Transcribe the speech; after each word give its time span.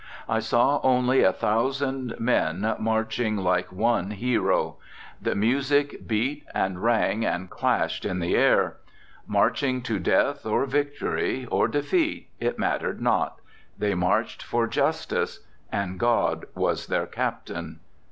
I 0.27 0.39
saw 0.39 0.79
only 0.81 1.21
a 1.21 1.31
thousand 1.31 2.15
men 2.19 2.75
marching 2.79 3.37
like 3.37 3.71
one 3.71 4.09
hero. 4.09 4.77
The 5.21 5.35
music 5.35 6.07
beat 6.07 6.43
and 6.55 6.81
rang 6.81 7.23
and 7.23 7.51
clashed 7.51 8.03
in 8.03 8.17
the 8.17 8.35
air. 8.35 8.77
Marching 9.27 9.83
to 9.83 9.99
death 9.99 10.43
or 10.43 10.65
victory 10.65 11.45
or 11.51 11.67
defeat, 11.67 12.31
it 12.39 12.57
mattered 12.57 12.99
not. 12.99 13.41
They 13.77 13.93
marched 13.93 14.41
for 14.41 14.65
Justice, 14.65 15.41
and 15.71 15.99
God 15.99 16.45
was 16.55 16.87
their 16.87 17.05
captain. 17.05 17.79